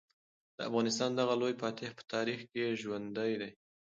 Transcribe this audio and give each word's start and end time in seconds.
د 0.57 0.57
افغانستان 0.69 1.09
دغه 1.13 1.33
لوی 1.41 1.53
فاتح 1.61 1.89
په 1.97 2.03
تاریخ 2.13 2.39
کې 2.51 2.77
ژوندی 2.81 3.33
دی. 3.41 3.51